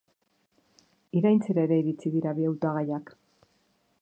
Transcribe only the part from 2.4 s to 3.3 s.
hautagaiak.